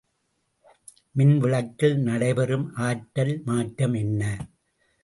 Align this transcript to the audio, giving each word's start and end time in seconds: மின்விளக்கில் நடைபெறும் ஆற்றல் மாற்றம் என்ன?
மின்விளக்கில் 1.15 1.97
நடைபெறும் 1.99 2.67
ஆற்றல் 2.81 3.35
மாற்றம் 3.45 3.93
என்ன? 3.93 4.23